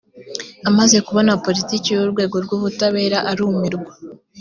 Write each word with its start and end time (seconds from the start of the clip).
amaze 0.69 0.97
kubona 1.07 1.31
politiki 1.45 1.87
y 1.91 2.01
urwego 2.05 2.35
rw’ 2.45 2.51
ubutabera 2.57 3.17
arumirwa 3.31 3.91